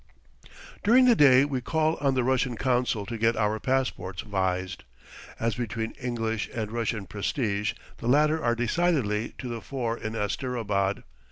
[0.83, 4.83] During the day we call on the Russian consul to get our passports vised.
[5.39, 11.03] As between English and Russian prestige, the latter are decidedly to the fore in Asterabad.